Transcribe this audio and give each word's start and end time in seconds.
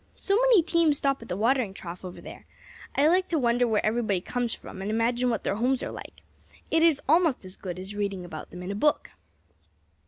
So 0.15 0.33
many 0.35 0.63
teams 0.63 0.97
stop 0.97 1.21
at 1.21 1.27
the 1.27 1.37
watering 1.37 1.75
trough 1.75 2.03
over 2.03 2.21
there. 2.21 2.47
I 2.95 3.07
like 3.07 3.27
to 3.27 3.37
wonder 3.37 3.67
where 3.67 3.85
everybody 3.85 4.19
comes 4.19 4.51
from, 4.51 4.81
and 4.81 4.89
imagine 4.89 5.29
what 5.29 5.43
their 5.43 5.57
homes 5.57 5.83
are 5.83 5.91
like. 5.91 6.23
It 6.71 6.81
is 6.81 6.99
almost 7.07 7.45
as 7.45 7.55
good 7.55 7.77
as 7.77 7.93
reading 7.93 8.25
about 8.25 8.49
them 8.49 8.63
in 8.63 8.71
a 8.71 8.75
book." 8.75 9.11